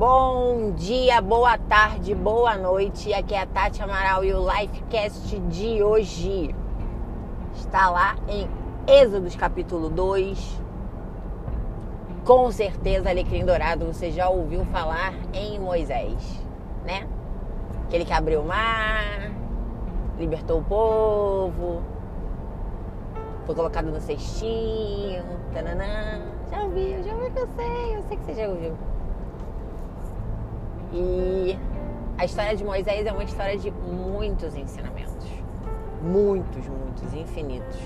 Bom 0.00 0.72
dia, 0.76 1.20
boa 1.20 1.58
tarde, 1.58 2.14
boa 2.14 2.56
noite. 2.56 3.12
Aqui 3.12 3.34
é 3.34 3.42
a 3.42 3.46
Tati 3.46 3.82
Amaral 3.82 4.24
e 4.24 4.32
o 4.32 4.50
Lifecast 4.50 5.38
de 5.38 5.82
hoje 5.82 6.54
está 7.54 7.90
lá 7.90 8.16
em 8.26 8.48
Êxodos 8.86 9.36
capítulo 9.36 9.90
2. 9.90 10.62
Com 12.24 12.50
certeza, 12.50 13.10
Alecrim 13.10 13.44
Dourado, 13.44 13.84
você 13.84 14.10
já 14.10 14.30
ouviu 14.30 14.64
falar 14.64 15.12
em 15.34 15.60
Moisés, 15.60 16.42
né? 16.86 17.06
Aquele 17.84 18.06
que 18.06 18.12
abriu 18.14 18.40
o 18.40 18.46
mar, 18.46 19.30
libertou 20.18 20.60
o 20.60 20.64
povo, 20.64 21.82
foi 23.44 23.54
colocado 23.54 23.90
no 23.90 24.00
cestinho, 24.00 25.22
tananã. 25.52 26.22
Já 26.50 26.64
ouviu, 26.64 27.02
já 27.02 27.12
ouviu 27.12 27.30
que 27.32 27.38
eu 27.38 27.48
sei, 27.54 27.96
eu 27.96 28.02
sei 28.04 28.16
que 28.16 28.24
você 28.24 28.34
já 28.34 28.48
ouviu. 28.48 28.74
E 30.92 31.58
a 32.18 32.24
história 32.24 32.56
de 32.56 32.64
Moisés 32.64 33.06
é 33.06 33.12
uma 33.12 33.24
história 33.24 33.56
de 33.56 33.70
muitos 33.70 34.54
ensinamentos. 34.56 35.26
Muitos, 36.02 36.66
muitos, 36.66 37.14
infinitos. 37.14 37.78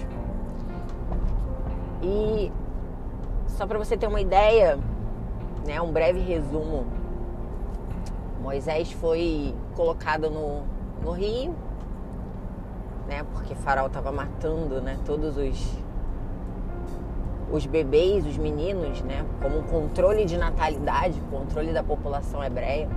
E 2.02 2.50
só 3.48 3.66
para 3.66 3.78
você 3.78 3.96
ter 3.96 4.06
uma 4.06 4.20
ideia, 4.20 4.78
né, 5.66 5.80
um 5.80 5.92
breve 5.92 6.20
resumo. 6.20 6.86
Moisés 8.40 8.92
foi 8.92 9.54
colocado 9.74 10.30
no, 10.30 10.62
no 11.02 11.12
rio, 11.12 11.54
né, 13.06 13.24
porque 13.32 13.54
Faraó 13.54 13.86
estava 13.86 14.12
matando, 14.12 14.80
né, 14.80 14.98
todos 15.04 15.36
os 15.36 15.83
os 17.54 17.66
bebês, 17.66 18.26
os 18.26 18.36
meninos, 18.36 19.00
né, 19.02 19.24
como 19.40 19.58
um 19.58 19.62
controle 19.62 20.24
de 20.24 20.36
natalidade, 20.36 21.20
controle 21.30 21.72
da 21.72 21.84
população 21.84 22.42
hebreia. 22.42 22.88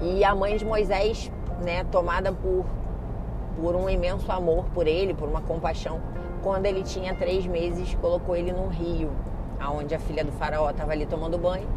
E 0.00 0.24
a 0.24 0.34
mãe 0.34 0.56
de 0.56 0.64
Moisés, 0.64 1.30
né, 1.62 1.84
tomada 1.84 2.32
por, 2.32 2.64
por 3.60 3.76
um 3.76 3.90
imenso 3.90 4.32
amor 4.32 4.64
por 4.72 4.86
ele, 4.86 5.12
por 5.12 5.28
uma 5.28 5.42
compaixão, 5.42 6.00
quando 6.42 6.64
ele 6.64 6.82
tinha 6.82 7.14
três 7.14 7.44
meses, 7.44 7.94
colocou 8.00 8.34
ele 8.34 8.52
num 8.52 8.68
rio, 8.68 9.10
aonde 9.60 9.94
a 9.94 9.98
filha 9.98 10.24
do 10.24 10.32
faraó 10.32 10.70
estava 10.70 10.92
ali 10.92 11.04
tomando 11.04 11.36
banho. 11.36 11.68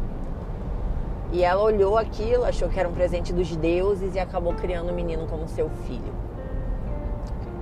E 1.30 1.44
ela 1.44 1.62
olhou 1.62 1.98
aquilo, 1.98 2.44
achou 2.44 2.70
que 2.70 2.80
era 2.80 2.88
um 2.88 2.92
presente 2.92 3.34
dos 3.34 3.54
deuses 3.54 4.14
e 4.14 4.18
acabou 4.18 4.54
criando 4.54 4.90
o 4.90 4.94
menino 4.94 5.26
como 5.26 5.46
seu 5.46 5.68
filho. 5.86 6.14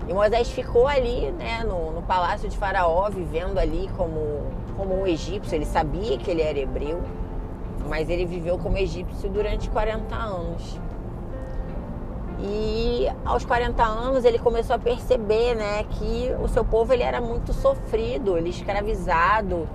E 0.08 0.12
Moisés 0.12 0.50
ficou 0.50 0.88
ali, 0.88 1.30
né, 1.32 1.62
no, 1.64 1.92
no 1.92 2.02
palácio 2.02 2.48
de 2.48 2.56
Faraó, 2.56 3.08
vivendo 3.08 3.58
ali 3.58 3.88
como, 3.96 4.42
como 4.76 5.00
um 5.00 5.06
egípcio. 5.06 5.54
Ele 5.54 5.64
sabia 5.64 6.18
que 6.18 6.30
ele 6.30 6.42
era 6.42 6.58
hebreu, 6.58 7.00
mas 7.88 8.08
ele 8.08 8.26
viveu 8.26 8.58
como 8.58 8.76
egípcio 8.76 9.30
durante 9.30 9.70
40 9.70 10.14
anos. 10.14 10.80
E 12.40 13.06
aos 13.24 13.44
40 13.44 13.82
anos 13.84 14.24
ele 14.24 14.38
começou 14.38 14.74
a 14.74 14.78
perceber, 14.78 15.54
né, 15.54 15.84
que 15.84 16.34
o 16.42 16.48
seu 16.48 16.64
povo 16.64 16.92
ele 16.92 17.04
era 17.04 17.20
muito 17.20 17.52
sofrido, 17.52 18.36
ele 18.36 18.50
escravizado, 18.50 19.68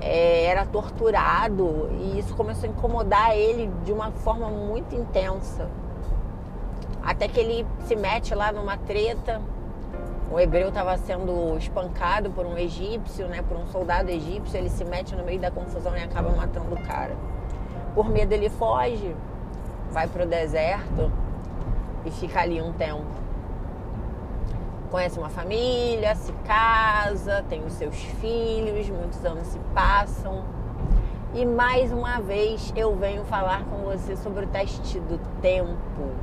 é, 0.00 0.44
era 0.44 0.66
torturado 0.66 1.88
e 1.92 2.18
isso 2.18 2.34
começou 2.34 2.68
a 2.68 2.72
incomodar 2.72 3.36
ele 3.36 3.70
de 3.84 3.92
uma 3.92 4.10
forma 4.10 4.48
muito 4.48 4.94
intensa. 4.94 5.68
Até 7.04 7.28
que 7.28 7.38
ele 7.38 7.66
se 7.80 7.94
mete 7.94 8.34
lá 8.34 8.50
numa 8.50 8.78
treta. 8.78 9.40
O 10.32 10.40
hebreu 10.40 10.68
estava 10.68 10.96
sendo 10.96 11.56
espancado 11.58 12.30
por 12.30 12.46
um 12.46 12.56
egípcio, 12.56 13.28
né, 13.28 13.44
por 13.46 13.58
um 13.58 13.66
soldado 13.66 14.10
egípcio. 14.10 14.56
Ele 14.56 14.70
se 14.70 14.84
mete 14.84 15.14
no 15.14 15.22
meio 15.22 15.38
da 15.38 15.50
confusão 15.50 15.94
e 15.96 16.02
acaba 16.02 16.30
matando 16.30 16.74
o 16.74 16.82
cara. 16.82 17.14
Por 17.94 18.08
medo, 18.08 18.32
ele 18.32 18.48
foge, 18.48 19.14
vai 19.90 20.08
para 20.08 20.24
o 20.24 20.26
deserto 20.26 21.12
e 22.06 22.10
fica 22.10 22.40
ali 22.40 22.60
um 22.60 22.72
tempo. 22.72 23.04
Conhece 24.90 25.18
uma 25.18 25.28
família, 25.28 26.14
se 26.14 26.32
casa, 26.44 27.44
tem 27.48 27.64
os 27.64 27.74
seus 27.74 27.96
filhos, 27.96 28.88
muitos 28.88 29.24
anos 29.24 29.48
se 29.48 29.58
passam. 29.74 30.42
E 31.34 31.44
mais 31.44 31.92
uma 31.92 32.20
vez 32.20 32.72
eu 32.74 32.96
venho 32.96 33.24
falar 33.24 33.64
com 33.64 33.78
você 33.82 34.16
sobre 34.16 34.44
o 34.44 34.48
teste 34.48 35.00
do 35.00 35.18
tempo 35.42 36.14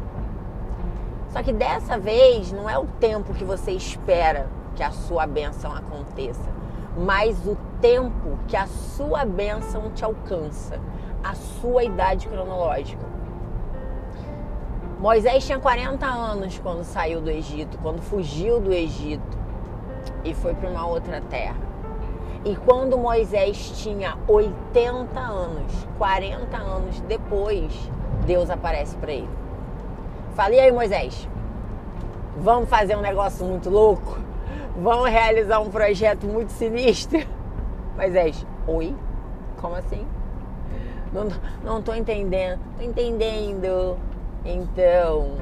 só 1.32 1.42
que 1.42 1.54
dessa 1.54 1.98
vez 1.98 2.52
não 2.52 2.70
é 2.70 2.78
o 2.78 2.86
tempo 3.00 3.34
que 3.34 3.44
você 3.44 3.72
espera 3.72 4.48
que 4.76 4.84
a 4.84 4.92
sua 4.92 5.26
bênção 5.26 5.74
aconteça, 5.74 6.50
mas 6.98 7.46
o 7.48 7.58
tempo 7.80 8.38
que 8.48 8.58
a 8.58 8.68
sua 8.68 9.24
bênção 9.24 9.90
te 9.92 10.04
alcança, 10.04 10.80
a 11.24 11.34
sua 11.34 11.84
idade 11.84 12.28
cronológica. 12.28 13.06
Moisés 15.00 15.46
tinha 15.46 15.58
40 15.58 16.06
anos 16.06 16.60
quando 16.60 16.84
saiu 16.84 17.22
do 17.22 17.30
Egito, 17.30 17.78
quando 17.82 18.02
fugiu 18.02 18.60
do 18.60 18.72
Egito 18.72 19.38
e 20.24 20.34
foi 20.34 20.54
para 20.54 20.70
uma 20.70 20.86
outra 20.86 21.22
terra. 21.22 21.72
E 22.44 22.56
quando 22.56 22.98
Moisés 22.98 23.72
tinha 23.82 24.18
80 24.28 25.20
anos, 25.20 25.88
40 25.98 26.58
anos 26.58 27.00
depois, 27.02 27.72
Deus 28.26 28.50
aparece 28.50 28.98
para 28.98 29.12
ele. 29.12 29.41
Falei 30.36 30.62
aí, 30.62 30.72
Moisés, 30.72 31.28
vamos 32.38 32.70
fazer 32.70 32.96
um 32.96 33.02
negócio 33.02 33.46
muito 33.46 33.70
louco? 33.70 34.18
Vamos 34.78 35.10
realizar 35.10 35.60
um 35.60 35.70
projeto 35.70 36.26
muito 36.26 36.54
sinistro? 36.54 37.20
Moisés, 37.98 38.46
oi? 38.66 38.96
Como 39.60 39.76
assim? 39.76 40.08
Não, 41.12 41.28
não 41.62 41.82
tô 41.82 41.94
entendendo. 41.94 42.62
Tô 42.78 42.84
entendendo. 42.84 43.98
Então, 44.46 45.36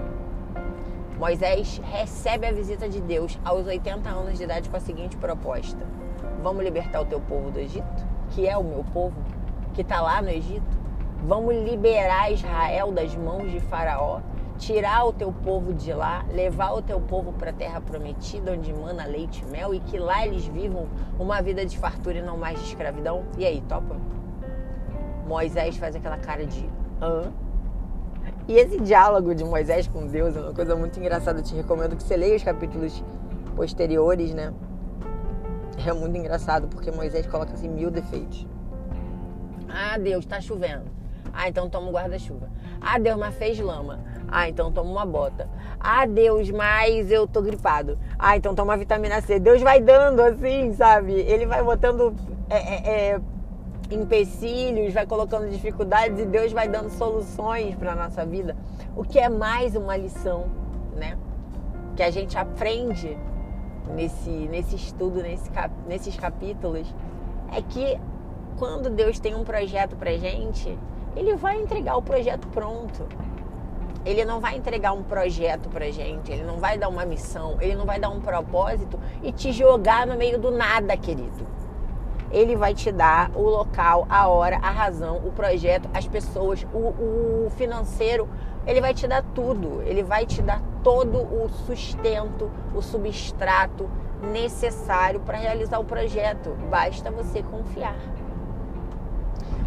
Moisés 1.20 1.80
recebe 1.92 2.48
a 2.48 2.52
visita 2.52 2.90
de 2.90 3.00
Deus 3.00 3.38
aos 3.46 3.68
80 3.68 4.10
anos 4.10 4.40
de 4.40 4.44
idade 4.44 4.70
com 4.70 4.78
a 4.78 4.80
seguinte 4.80 5.16
proposta: 5.18 5.86
Vamos 6.42 6.64
libertar 6.64 7.02
o 7.02 7.06
teu 7.06 7.22
povo 7.22 7.52
do 7.52 7.60
Egito, 7.60 8.08
que 8.32 8.48
é 8.48 8.58
o 8.58 8.64
meu 8.64 8.84
povo, 8.92 9.16
que 9.76 9.82
está 9.82 10.02
lá 10.02 10.20
no 10.20 10.30
Egito. 10.30 10.80
Vamos 11.24 11.54
liberar 11.54 12.32
Israel 12.32 12.92
das 12.92 13.16
mãos 13.16 13.52
de 13.52 13.60
Faraó 13.60 14.22
tirar 14.60 15.06
o 15.06 15.14
teu 15.14 15.32
povo 15.32 15.74
de 15.74 15.94
lá, 15.94 16.26
levar 16.30 16.74
o 16.74 16.82
teu 16.82 17.00
povo 17.00 17.32
para 17.32 17.50
a 17.50 17.54
terra 17.54 17.80
prometida, 17.80 18.52
onde 18.52 18.72
mana 18.74 19.06
leite 19.06 19.42
e 19.42 19.46
mel, 19.50 19.74
e 19.74 19.80
que 19.80 19.98
lá 19.98 20.28
eles 20.28 20.46
vivam 20.46 20.88
uma 21.18 21.42
vida 21.42 21.66
de 21.66 21.78
fartura 21.78 22.18
e 22.18 22.22
não 22.22 22.38
mais 22.38 22.60
de 22.60 22.66
escravidão. 22.66 23.24
E 23.38 23.46
aí, 23.46 23.62
topa? 23.62 23.96
Moisés 25.26 25.78
faz 25.78 25.96
aquela 25.96 26.18
cara 26.18 26.46
de 26.46 26.70
hã? 27.02 27.32
E 28.48 28.54
esse 28.54 28.80
diálogo 28.82 29.34
de 29.34 29.46
Moisés 29.46 29.88
com 29.88 30.06
Deus 30.08 30.36
é 30.36 30.42
uma 30.42 30.54
coisa 30.54 30.76
muito 30.76 31.00
engraçada. 31.00 31.40
Eu 31.40 31.44
te 31.44 31.56
recomendo 31.56 31.96
que 31.96 32.04
você 32.04 32.18
leia 32.18 32.36
os 32.36 32.44
capítulos 32.44 33.04
posteriores, 33.56 34.34
né? 34.34 34.54
É 35.86 35.94
muito 35.94 36.18
engraçado 36.18 36.68
porque 36.68 36.92
Moisés 36.92 37.26
coloca 37.28 37.54
assim 37.54 37.70
mil 37.70 37.90
defeitos. 37.90 38.46
Ah, 39.70 39.98
Deus, 39.98 40.26
tá 40.26 40.42
chovendo. 40.42 40.86
Ah, 41.32 41.48
então 41.48 41.70
toma 41.70 41.88
um 41.88 41.92
guarda-chuva. 41.92 42.50
Ah, 42.82 42.98
Deus, 42.98 43.18
mas 43.18 43.36
fez 43.36 43.60
lama. 43.60 44.00
Ah, 44.32 44.48
então 44.48 44.72
toma 44.72 44.90
uma 44.90 45.06
bota. 45.06 45.50
Ah, 45.80 46.06
Deus, 46.06 46.50
mas 46.52 47.12
eu 47.12 47.28
tô 47.28 47.42
gripado. 47.42 47.98
Ah, 48.18 48.38
então 48.38 48.54
toma 48.54 48.78
vitamina 48.78 49.22
C. 49.22 49.40
Deus 49.40 49.62
vai 49.62 49.80
dando 49.80 50.22
assim, 50.22 50.74
sabe? 50.74 51.14
Ele 51.14 51.46
vai 51.46 51.64
botando 51.64 52.16
é, 52.50 52.58
é, 52.58 53.12
é, 53.14 53.22
empecilhos, 53.92 54.94
vai 54.94 55.06
colocando 55.06 55.50
dificuldades 55.50 56.20
e 56.20 56.26
Deus 56.26 56.52
vai 56.52 56.68
dando 56.68 56.90
soluções 56.90 57.76
para 57.76 57.96
nossa 57.96 58.26
vida. 58.26 58.56
O 58.96 59.04
que 59.04 59.20
é 59.20 59.30
mais 59.30 59.76
uma 59.76 59.98
lição, 59.98 60.46
né? 60.96 61.18
Que 61.96 62.04
a 62.04 62.12
gente 62.12 62.38
aprende 62.38 63.18
nesse, 63.96 64.30
nesse 64.30 64.76
estudo, 64.76 65.22
nesse 65.22 65.50
cap, 65.50 65.74
nesses 65.88 66.16
capítulos, 66.16 66.94
é 67.52 67.62
que 67.62 68.00
quando 68.58 68.90
Deus 68.90 69.20
tem 69.20 69.36
um 69.36 69.44
projeto 69.44 69.96
pra 69.96 70.12
gente, 70.18 70.78
Ele 71.16 71.36
vai 71.36 71.60
entregar 71.60 71.96
o 71.98 72.02
projeto 72.02 72.48
pronto. 72.50 73.08
Ele 74.06 74.24
não 74.24 74.40
vai 74.40 74.56
entregar 74.56 74.94
um 74.94 75.04
projeto 75.04 75.70
pra 75.70 75.92
gente, 75.92 76.32
ele 76.32 76.44
não 76.44 76.58
vai 76.58 76.78
dar 76.78 76.88
uma 76.88 77.06
missão, 77.06 77.58
ele 77.60 77.76
não 77.76 77.86
vai 77.86 78.00
dar 78.00 78.10
um 78.10 78.22
propósito 78.22 79.00
e 79.22 79.32
te 79.32 79.52
jogar 79.52 80.08
no 80.08 80.16
meio 80.16 80.40
do 80.40 80.52
nada, 80.52 80.96
querido. 80.96 81.48
Ele 82.32 82.56
vai 82.56 82.74
te 82.74 82.92
dar 82.92 83.32
o 83.36 83.42
local, 83.42 84.06
a 84.10 84.28
hora, 84.28 84.58
a 84.58 84.70
razão, 84.70 85.18
o 85.18 85.32
projeto, 85.32 85.90
as 85.94 86.08
pessoas, 86.08 86.66
o, 86.72 87.46
o 87.46 87.52
financeiro. 87.58 88.30
Ele 88.68 88.80
vai 88.80 88.94
te 88.94 89.08
dar 89.08 89.24
tudo. 89.34 89.82
Ele 89.82 90.04
vai 90.04 90.28
te 90.28 90.42
dar 90.42 90.62
todo 90.84 91.18
o 91.18 91.50
sustento, 91.66 92.52
o 92.76 92.82
substrato 92.82 93.90
necessário 94.32 95.20
para 95.22 95.38
realizar 95.40 95.80
o 95.80 95.86
projeto. 95.86 96.52
Basta 96.70 97.10
você 97.10 97.42
confiar. 97.42 97.96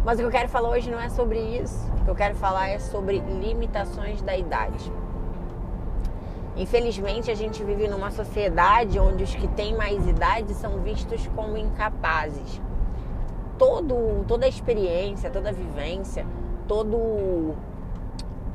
Mas 0.05 0.17
o 0.17 0.21
que 0.21 0.27
eu 0.27 0.31
quero 0.31 0.49
falar 0.49 0.69
hoje 0.69 0.91
não 0.91 0.99
é 0.99 1.09
sobre 1.09 1.39
isso. 1.39 1.89
O 2.01 2.03
que 2.03 2.09
eu 2.09 2.15
quero 2.15 2.35
falar 2.35 2.67
é 2.67 2.79
sobre 2.79 3.19
limitações 3.19 4.21
da 4.21 4.35
idade. 4.35 4.91
Infelizmente, 6.55 7.31
a 7.31 7.35
gente 7.35 7.63
vive 7.63 7.87
numa 7.87 8.11
sociedade 8.11 8.99
onde 8.99 9.23
os 9.23 9.33
que 9.33 9.47
têm 9.47 9.75
mais 9.75 10.05
idade 10.07 10.53
são 10.53 10.79
vistos 10.81 11.25
como 11.35 11.57
incapazes. 11.57 12.61
todo, 13.57 14.25
toda 14.27 14.45
a 14.45 14.49
experiência, 14.49 15.29
toda 15.29 15.49
a 15.49 15.51
vivência, 15.53 16.25
todo 16.67 16.97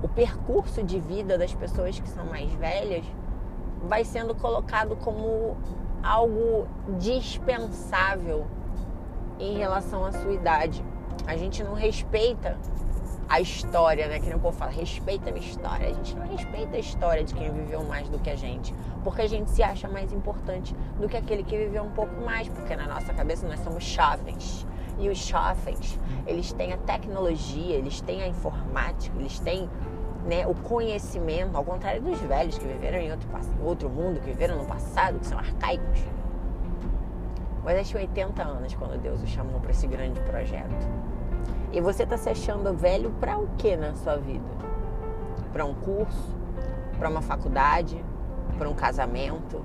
o 0.02 0.08
percurso 0.14 0.82
de 0.82 1.00
vida 1.00 1.38
das 1.38 1.54
pessoas 1.54 1.98
que 1.98 2.08
são 2.08 2.26
mais 2.26 2.52
velhas 2.54 3.04
vai 3.82 4.04
sendo 4.04 4.34
colocado 4.34 4.96
como 4.96 5.56
algo 6.02 6.66
dispensável 6.98 8.46
em 9.38 9.56
relação 9.56 10.04
à 10.04 10.12
sua 10.12 10.32
idade. 10.32 10.84
A 11.26 11.36
gente 11.36 11.62
não 11.62 11.74
respeita 11.74 12.56
a 13.28 13.40
história, 13.40 14.08
né? 14.08 14.18
Que 14.18 14.26
nem 14.26 14.36
o 14.36 14.38
povo 14.38 14.56
fala, 14.56 14.70
respeita 14.70 15.28
a 15.28 15.32
minha 15.32 15.46
história. 15.46 15.88
A 15.88 15.92
gente 15.92 16.16
não 16.16 16.26
respeita 16.26 16.76
a 16.76 16.80
história 16.80 17.22
de 17.22 17.34
quem 17.34 17.50
viveu 17.52 17.84
mais 17.84 18.08
do 18.08 18.18
que 18.18 18.30
a 18.30 18.36
gente. 18.36 18.74
Porque 19.04 19.22
a 19.22 19.26
gente 19.28 19.50
se 19.50 19.62
acha 19.62 19.86
mais 19.86 20.12
importante 20.12 20.74
do 20.98 21.08
que 21.08 21.16
aquele 21.16 21.42
que 21.42 21.56
viveu 21.56 21.82
um 21.82 21.90
pouco 21.90 22.14
mais. 22.22 22.48
Porque 22.48 22.74
na 22.74 22.86
nossa 22.86 23.12
cabeça 23.12 23.46
nós 23.46 23.60
somos 23.60 23.84
jovens. 23.84 24.66
E 24.98 25.08
os 25.08 25.18
jovens, 25.18 25.98
eles 26.26 26.52
têm 26.52 26.72
a 26.72 26.76
tecnologia, 26.78 27.76
eles 27.76 28.00
têm 28.00 28.22
a 28.22 28.26
informática, 28.26 29.16
eles 29.16 29.38
têm 29.38 29.70
né, 30.26 30.44
o 30.46 30.54
conhecimento, 30.54 31.56
ao 31.56 31.64
contrário 31.64 32.02
dos 32.02 32.18
velhos 32.20 32.58
que 32.58 32.66
viveram 32.66 32.98
em 32.98 33.12
outro, 33.12 33.28
outro 33.62 33.88
mundo, 33.88 34.18
que 34.20 34.26
viveram 34.26 34.56
no 34.58 34.66
passado, 34.66 35.20
que 35.20 35.26
são 35.26 35.38
arcaicos. 35.38 36.00
Moisés 37.62 37.88
tinha 37.88 38.02
80 38.02 38.42
anos 38.42 38.74
quando 38.74 39.00
Deus 39.00 39.22
o 39.22 39.26
chamou 39.26 39.60
para 39.60 39.70
esse 39.70 39.86
grande 39.86 40.20
projeto. 40.20 40.88
E 41.72 41.80
você 41.80 42.04
está 42.04 42.16
se 42.16 42.30
achando 42.30 42.72
velho 42.72 43.10
para 43.20 43.38
o 43.38 43.46
que 43.58 43.76
na 43.76 43.94
sua 43.94 44.16
vida? 44.16 44.48
Para 45.52 45.64
um 45.64 45.74
curso? 45.74 46.34
Para 46.98 47.08
uma 47.08 47.20
faculdade? 47.20 48.02
Para 48.56 48.68
um 48.68 48.74
casamento? 48.74 49.62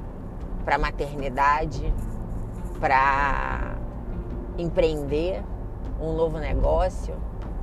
Para 0.65 0.77
maternidade? 0.77 1.93
Para 2.79 3.75
empreender 4.57 5.41
um 5.99 6.13
novo 6.13 6.39
negócio? 6.39 7.15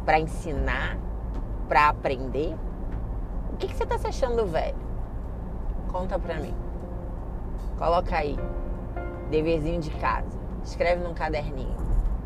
Para 0.04 0.18
ensinar? 0.18 0.98
Para 1.68 1.88
aprender? 1.88 2.56
O 3.52 3.56
que, 3.56 3.68
que 3.68 3.76
você 3.76 3.84
está 3.84 3.98
se 3.98 4.06
achando 4.06 4.46
velho? 4.46 4.78
Conta 5.92 6.18
para 6.18 6.36
mim. 6.36 6.54
Coloca 7.76 8.16
aí. 8.16 8.38
Deverzinho 9.30 9.80
de 9.80 9.90
casa. 9.92 10.38
Escreve 10.64 11.02
num 11.02 11.14
caderninho 11.14 11.76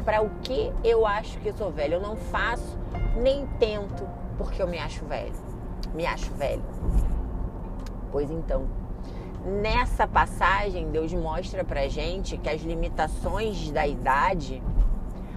para 0.04 0.22
o 0.22 0.30
que 0.42 0.72
eu 0.84 1.06
acho 1.06 1.38
que 1.38 1.48
eu 1.48 1.56
sou 1.56 1.70
velho. 1.70 1.94
Eu 1.94 2.00
não 2.00 2.16
faço 2.16 2.78
nem 3.16 3.46
tento 3.58 4.06
porque 4.36 4.62
eu 4.62 4.66
me 4.66 4.78
acho 4.78 5.04
velho. 5.06 5.32
Me 5.94 6.06
acho 6.06 6.32
velho. 6.34 6.62
Pois 8.10 8.30
então, 8.30 8.66
nessa 9.44 10.06
passagem, 10.06 10.90
Deus 10.90 11.12
mostra 11.12 11.64
pra 11.64 11.88
gente 11.88 12.36
que 12.36 12.48
as 12.48 12.60
limitações 12.62 13.70
da 13.70 13.86
idade, 13.86 14.62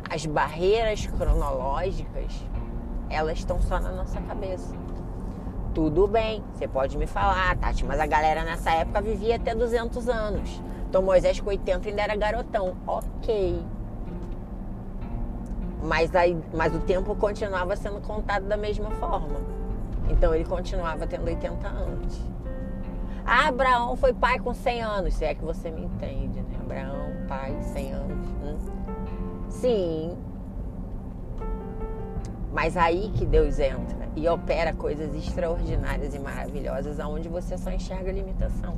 as 0.09 0.25
barreiras 0.25 1.07
cronológicas, 1.07 2.33
elas 3.09 3.39
estão 3.39 3.61
só 3.61 3.79
na 3.79 3.91
nossa 3.91 4.19
cabeça. 4.21 4.75
Tudo 5.73 6.07
bem, 6.07 6.43
você 6.53 6.67
pode 6.67 6.97
me 6.97 7.05
falar, 7.05 7.55
Tati, 7.57 7.85
mas 7.85 7.99
a 7.99 8.07
galera 8.07 8.43
nessa 8.43 8.71
época 8.71 9.01
vivia 9.01 9.35
até 9.35 9.53
200 9.53 10.09
anos. 10.09 10.61
Então 10.89 11.01
Moisés 11.01 11.39
com 11.39 11.49
80 11.49 11.89
ainda 11.89 12.01
era 12.01 12.15
garotão. 12.15 12.75
Ok, 12.85 13.63
mas, 15.87 16.15
aí, 16.15 16.37
mas 16.53 16.75
o 16.75 16.79
tempo 16.79 17.15
continuava 17.15 17.75
sendo 17.75 18.01
contado 18.01 18.45
da 18.45 18.57
mesma 18.57 18.89
forma. 18.91 19.39
Então 20.09 20.33
ele 20.33 20.45
continuava 20.45 21.05
tendo 21.05 21.25
80 21.25 21.67
anos. 21.67 22.21
Ah, 23.25 23.47
Abraão 23.47 23.95
foi 23.95 24.13
pai 24.13 24.39
com 24.39 24.53
100 24.53 24.81
anos, 24.81 25.13
se 25.13 25.25
é 25.25 25.35
que 25.35 25.43
você 25.43 25.69
me 25.69 25.83
entende, 25.83 26.41
né? 26.41 26.57
Abraão, 26.61 27.27
pai, 27.27 27.55
100 27.61 27.91
anos. 27.91 28.27
Hum? 28.43 28.57
Sim. 29.49 30.17
Mas 32.51 32.75
aí 32.75 33.11
que 33.15 33.25
Deus 33.25 33.59
entra 33.59 34.07
e 34.15 34.27
opera 34.27 34.73
coisas 34.73 35.13
extraordinárias 35.13 36.15
e 36.15 36.19
maravilhosas 36.19 36.99
aonde 36.99 37.29
você 37.29 37.57
só 37.57 37.69
enxerga 37.69 38.11
limitação. 38.11 38.77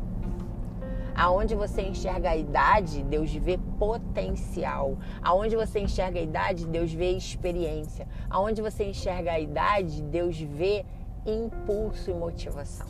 Aonde 1.20 1.54
você 1.54 1.82
enxerga 1.82 2.30
a 2.30 2.38
idade, 2.38 3.04
Deus 3.04 3.36
vê 3.36 3.60
potencial. 3.78 4.98
Aonde 5.22 5.54
você 5.54 5.82
enxerga 5.82 6.18
a 6.18 6.24
idade, 6.24 6.66
Deus 6.66 6.94
vê 6.94 7.12
experiência. 7.12 8.08
Aonde 8.30 8.62
você 8.62 8.86
enxerga 8.86 9.34
a 9.34 9.40
idade, 9.40 10.02
Deus 10.02 10.40
vê 10.40 10.86
impulso 11.26 12.10
e 12.10 12.14
motivação. 12.14 12.88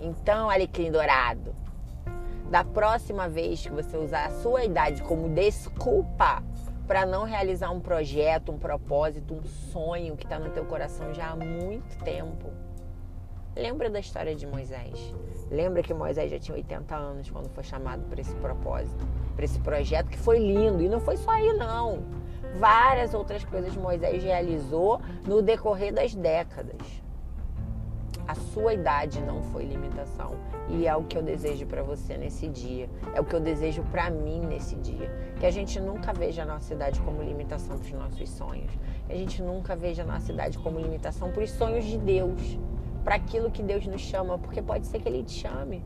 Então, 0.00 0.48
alecrim 0.48 0.90
dourado, 0.90 1.54
da 2.50 2.64
próxima 2.64 3.28
vez 3.28 3.60
que 3.60 3.70
você 3.70 3.98
usar 3.98 4.28
a 4.28 4.30
sua 4.30 4.64
idade 4.64 5.02
como 5.02 5.28
desculpa 5.28 6.42
para 6.86 7.04
não 7.04 7.24
realizar 7.24 7.70
um 7.70 7.80
projeto, 7.80 8.52
um 8.52 8.58
propósito, 8.58 9.34
um 9.34 9.42
sonho 9.42 10.16
que 10.16 10.24
está 10.24 10.38
no 10.38 10.48
teu 10.48 10.64
coração 10.64 11.12
já 11.12 11.28
há 11.28 11.36
muito 11.36 12.02
tempo, 12.02 12.50
Lembra 13.54 13.90
da 13.90 14.00
história 14.00 14.34
de 14.34 14.46
Moisés. 14.46 15.14
Lembra 15.50 15.82
que 15.82 15.92
Moisés 15.92 16.30
já 16.30 16.38
tinha 16.38 16.56
80 16.56 16.96
anos 16.96 17.30
quando 17.30 17.50
foi 17.50 17.62
chamado 17.62 18.02
para 18.08 18.18
esse 18.18 18.34
propósito, 18.36 19.06
para 19.36 19.44
esse 19.44 19.58
projeto 19.60 20.08
que 20.08 20.18
foi 20.18 20.38
lindo. 20.38 20.82
E 20.82 20.88
não 20.88 20.98
foi 20.98 21.18
só 21.18 21.32
aí, 21.32 21.52
não. 21.52 22.02
Várias 22.58 23.12
outras 23.12 23.44
coisas 23.44 23.76
Moisés 23.76 24.24
realizou 24.24 25.02
no 25.26 25.42
decorrer 25.42 25.92
das 25.92 26.14
décadas. 26.14 26.80
A 28.26 28.34
sua 28.34 28.72
idade 28.72 29.20
não 29.20 29.42
foi 29.42 29.64
limitação. 29.64 30.34
E 30.70 30.86
é 30.86 30.96
o 30.96 31.04
que 31.04 31.18
eu 31.18 31.22
desejo 31.22 31.66
para 31.66 31.82
você 31.82 32.16
nesse 32.16 32.48
dia. 32.48 32.88
É 33.14 33.20
o 33.20 33.24
que 33.24 33.34
eu 33.34 33.40
desejo 33.40 33.82
para 33.90 34.08
mim 34.08 34.40
nesse 34.40 34.76
dia. 34.76 35.10
Que 35.38 35.44
a 35.44 35.50
gente 35.50 35.78
nunca 35.78 36.14
veja 36.14 36.44
a 36.44 36.46
nossa 36.46 36.72
idade 36.72 36.98
como 37.02 37.22
limitação 37.22 37.76
para 37.76 37.86
os 37.86 37.92
nossos 37.92 38.30
sonhos. 38.30 38.72
Que 39.06 39.12
a 39.12 39.16
gente 39.16 39.42
nunca 39.42 39.76
veja 39.76 40.02
a 40.02 40.06
nossa 40.06 40.32
idade 40.32 40.58
como 40.58 40.80
limitação 40.80 41.30
para 41.30 41.42
os 41.42 41.50
sonhos 41.50 41.84
de 41.84 41.98
Deus 41.98 42.58
para 43.04 43.16
aquilo 43.16 43.50
que 43.50 43.62
Deus 43.62 43.86
nos 43.86 44.00
chama, 44.00 44.38
porque 44.38 44.62
pode 44.62 44.86
ser 44.86 45.00
que 45.00 45.08
Ele 45.08 45.24
te 45.24 45.32
chame 45.32 45.84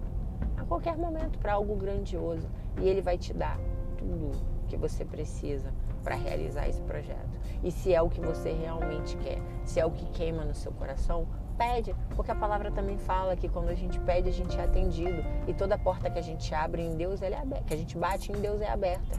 a 0.56 0.64
qualquer 0.64 0.96
momento 0.96 1.38
para 1.38 1.54
algo 1.54 1.74
grandioso 1.76 2.48
e 2.80 2.88
Ele 2.88 3.00
vai 3.00 3.16
te 3.16 3.32
dar 3.32 3.58
tudo 3.96 4.30
que 4.68 4.76
você 4.76 5.04
precisa 5.04 5.72
para 6.02 6.14
realizar 6.14 6.68
esse 6.68 6.80
projeto. 6.82 7.36
E 7.62 7.70
se 7.70 7.92
é 7.94 8.00
o 8.00 8.08
que 8.08 8.20
você 8.20 8.52
realmente 8.52 9.16
quer, 9.16 9.40
se 9.64 9.80
é 9.80 9.86
o 9.86 9.90
que 9.90 10.04
queima 10.06 10.44
no 10.44 10.54
seu 10.54 10.72
coração, 10.72 11.26
pede, 11.56 11.94
porque 12.14 12.30
a 12.30 12.34
palavra 12.34 12.70
também 12.70 12.98
fala 12.98 13.34
que 13.34 13.48
quando 13.48 13.70
a 13.70 13.74
gente 13.74 13.98
pede, 14.00 14.28
a 14.28 14.32
gente 14.32 14.58
é 14.58 14.64
atendido 14.64 15.24
e 15.46 15.54
toda 15.54 15.78
porta 15.78 16.10
que 16.10 16.18
a 16.18 16.22
gente 16.22 16.54
abre 16.54 16.82
em 16.82 16.96
Deus, 16.96 17.22
ela 17.22 17.36
é 17.36 17.40
aberta, 17.40 17.64
que 17.64 17.74
a 17.74 17.76
gente 17.76 17.96
bate 17.96 18.30
em 18.30 18.36
Deus 18.36 18.60
é 18.60 18.70
aberta. 18.70 19.18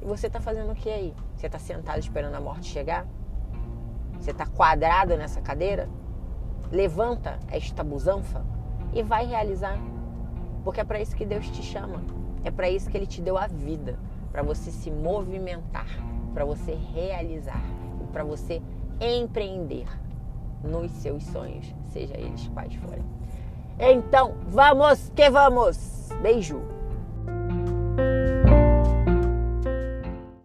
E 0.00 0.04
você 0.04 0.26
está 0.28 0.40
fazendo 0.40 0.72
o 0.72 0.74
que 0.74 0.88
aí? 0.88 1.14
Você 1.36 1.46
está 1.46 1.58
sentado 1.58 1.98
esperando 1.98 2.34
a 2.34 2.40
morte 2.40 2.66
chegar? 2.66 3.06
Você 4.18 4.30
está 4.30 4.46
quadrado 4.46 5.16
nessa 5.16 5.40
cadeira? 5.40 5.88
Levanta 6.70 7.38
esta 7.50 7.82
busanfa 7.82 8.44
e 8.92 9.02
vai 9.02 9.26
realizar. 9.26 9.78
Porque 10.64 10.80
é 10.80 10.84
para 10.84 11.00
isso 11.00 11.16
que 11.16 11.24
Deus 11.24 11.48
te 11.48 11.62
chama. 11.62 12.02
É 12.44 12.50
para 12.50 12.68
isso 12.68 12.90
que 12.90 12.96
Ele 12.96 13.06
te 13.06 13.20
deu 13.20 13.36
a 13.38 13.46
vida. 13.46 13.98
Para 14.30 14.42
você 14.42 14.70
se 14.70 14.90
movimentar, 14.90 15.88
para 16.34 16.44
você 16.44 16.74
realizar, 16.74 17.62
para 18.12 18.24
você 18.24 18.62
empreender 19.00 19.86
nos 20.62 20.90
seus 20.92 21.24
sonhos, 21.24 21.74
seja 21.86 22.16
eles 22.16 22.48
quais 22.48 22.74
forem. 22.74 23.04
Então, 23.78 24.34
vamos 24.48 25.10
que 25.14 25.30
vamos! 25.30 26.08
Beijo! 26.20 26.77